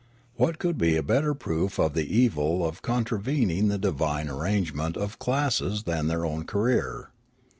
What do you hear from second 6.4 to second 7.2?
career